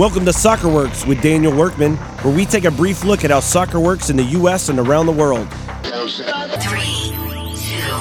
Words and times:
Welcome 0.00 0.24
to 0.24 0.32
Soccer 0.32 0.70
Works 0.70 1.04
with 1.04 1.20
Daniel 1.20 1.54
Workman, 1.54 1.96
where 2.22 2.34
we 2.34 2.46
take 2.46 2.64
a 2.64 2.70
brief 2.70 3.04
look 3.04 3.22
at 3.22 3.30
how 3.30 3.40
soccer 3.40 3.78
works 3.78 4.08
in 4.08 4.16
the 4.16 4.22
U.S. 4.22 4.70
and 4.70 4.78
around 4.78 5.04
the 5.04 5.12
world. 5.12 5.46
Three, 5.52 7.12
two, 7.54 7.92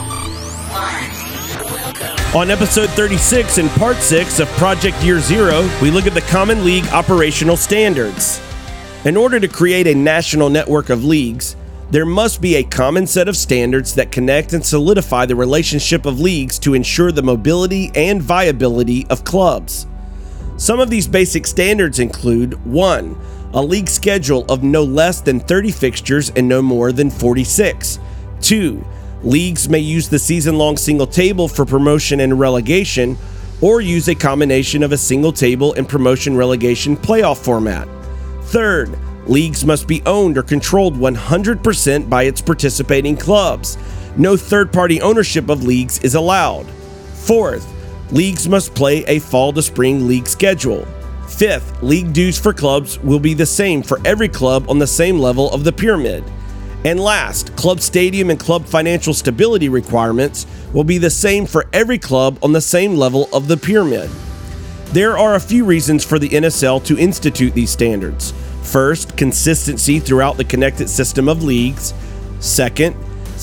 one. 0.71 2.41
On 2.41 2.49
episode 2.49 2.89
36 2.91 3.57
and 3.57 3.70
part 3.71 3.97
6 3.97 4.39
of 4.39 4.47
Project 4.51 4.96
Year 5.04 5.20
Zero, 5.20 5.70
we 5.81 5.91
look 5.91 6.07
at 6.07 6.13
the 6.13 6.21
Common 6.21 6.63
League 6.63 6.88
operational 6.88 7.57
standards. 7.57 8.41
In 9.04 9.18
order 9.18 9.38
to 9.38 9.50
create 9.50 9.86
a 9.86 9.93
national 9.93 10.50
network 10.50 10.89
of 10.89 11.04
leagues, 11.04 11.57
there 11.91 12.05
must 12.05 12.39
be 12.39 12.55
a 12.55 12.63
common 12.63 13.07
set 13.07 13.27
of 13.27 13.36
standards 13.36 13.93
that 13.95 14.09
connect 14.09 14.54
and 14.54 14.66
solidify 14.66 15.25
the 15.25 15.36
relationship 15.36 16.05
of 16.05 16.21
leagues 16.21 16.59
to 16.59 16.75
ensure 16.75 17.11
the 17.11 17.23
mobility 17.23 17.91
and 17.93 18.21
viability 18.21 19.05
of 19.07 19.25
clubs. 19.25 19.86
Some 20.60 20.82
of 20.82 20.89
these 20.89 21.07
basic 21.07 21.48
standards 21.48 22.00
include 22.00 22.66
1. 22.66 23.18
A 23.54 23.62
league 23.62 23.88
schedule 23.88 24.44
of 24.50 24.62
no 24.62 24.84
less 24.84 25.22
than 25.22 25.40
30 25.40 25.72
fixtures 25.72 26.31
and 26.31 26.50
no 26.50 26.62
more 26.62 26.91
than 26.91 27.09
46. 27.09 27.98
2. 28.41 28.86
Leagues 29.23 29.70
may 29.70 29.80
use 29.80 30.09
the 30.09 30.20
season 30.20 30.58
long 30.58 30.76
single 30.76 31.08
table 31.08 31.48
for 31.48 31.66
promotion 31.66 32.20
and 32.20 32.38
relegation, 32.38 33.17
or 33.62 33.80
use 33.80 34.09
a 34.09 34.16
combination 34.16 34.84
of 34.84 34.91
a 34.91 34.98
single 34.98 35.31
table 35.31 35.73
and 35.76 35.88
promotion 35.88 36.36
relegation 36.36 36.98
playoff 36.98 37.38
format. 37.38 37.88
Third, 38.48 39.00
leagues 39.30 39.66
must 39.66 39.88
be 39.88 40.03
owned 40.05 40.38
or 40.38 40.44
controlled 40.44 40.98
100% 40.98 42.09
by 42.09 42.23
its 42.23 42.41
participating 42.41 43.16
clubs. 43.16 43.78
No 44.17 44.36
third 44.36 44.73
party 44.73 45.00
ownership 45.02 45.48
of 45.48 45.64
leagues 45.64 46.00
is 46.00 46.16
allowed. 46.16 46.66
Fourth, 47.14 47.66
leagues 48.12 48.48
must 48.48 48.73
play 48.73 49.04
a 49.05 49.20
fall 49.20 49.54
to 49.54 49.62
spring 49.62 50.08
league 50.08 50.27
schedule. 50.27 50.86
Fifth, 51.27 51.81
league 51.84 52.12
dues 52.12 52.40
for 52.40 52.54
clubs 52.54 53.00
will 53.00 53.20
be 53.20 53.34
the 53.34 53.45
same 53.45 53.84
for 53.84 54.00
every 54.05 54.27
club 54.27 54.70
on 54.70 54.80
the 54.80 54.88
same 54.88 55.20
level 55.20 55.52
of 55.52 55.64
the 55.64 55.72
pyramid. 55.72 56.23
And 56.86 57.00
last, 57.00 57.56
club 57.56 57.81
stadium 57.81 58.30
and 58.30 58.39
club 58.39 58.66
financial 58.66 59.14
stability 59.14 59.70
requirements 59.70 60.48
will 60.73 60.83
be 60.83 60.98
the 60.98 61.09
same 61.09 61.45
for 61.45 61.67
every 61.73 62.00
club 62.00 62.39
on 62.42 62.52
the 62.52 62.61
same 62.61 62.95
level 62.95 63.30
of 63.33 63.48
the 63.48 63.58
pyramid. 63.58 64.09
There 64.88 65.17
are 65.17 65.36
a 65.36 65.39
few 65.39 65.66
reasons 65.66 66.03
for 66.03 66.17
the 66.17 66.30
NSL 66.30 66.83
to 66.86 66.98
institute 66.98 67.53
these 67.53 67.70
standards. 67.70 68.33
First, 68.64 69.17
consistency 69.17 70.00
throughout 70.00 70.38
the 70.38 70.44
connected 70.44 70.89
system 70.89 71.30
of 71.30 71.44
leagues. 71.44 71.94
Second, 72.39 72.95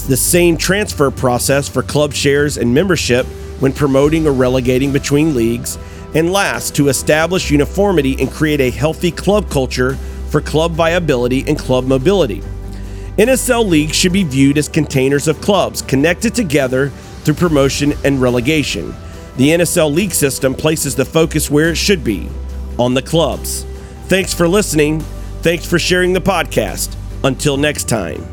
the 0.09 0.17
same 0.17 0.57
transfer 0.57 1.11
process 1.11 1.69
for 1.69 1.83
club 1.83 2.13
shares 2.13 2.59
and 2.59 2.73
membership 2.73 3.27
when 3.61 3.73
promoting 3.73 4.27
or 4.27 4.33
relegating 4.33 4.93
between 4.93 5.35
leagues. 5.35 5.79
And 6.15 6.33
last, 6.33 6.75
to 6.77 6.89
establish 6.89 7.51
uniformity 7.51 8.17
and 8.21 8.31
create 8.31 8.61
a 8.61 8.71
healthy 8.71 9.11
club 9.11 9.51
culture 9.51 9.97
for 10.31 10.41
club 10.41 10.73
viability 10.73 11.45
and 11.47 11.59
club 11.59 11.85
mobility. 11.87 12.43
NSL 13.19 13.67
leagues 13.67 13.97
should 13.97 14.13
be 14.13 14.25
viewed 14.25 14.59
as 14.59 14.69
containers 14.69 15.27
of 15.27 15.41
clubs 15.41 15.81
connected 15.83 16.35
together 16.35 16.91
through 17.25 17.35
promotion 17.35 17.95
and 18.05 18.21
relegation. 18.21 18.95
The 19.37 19.51
NSL 19.51 19.93
league 19.93 20.13
system 20.13 20.55
places 20.55 20.95
the 20.95 21.05
focus 21.05 21.51
where 21.51 21.71
it 21.71 21.77
should 21.77 22.05
be 22.05 22.29
on 22.79 22.95
the 22.95 23.03
clubs. 23.03 23.65
Thanks 24.05 24.33
for 24.33 24.47
listening. 24.47 25.01
Thanks 25.41 25.67
for 25.67 25.79
sharing 25.79 26.13
the 26.13 26.21
podcast. 26.21 26.95
Until 27.25 27.57
next 27.57 27.89
time. 27.89 28.25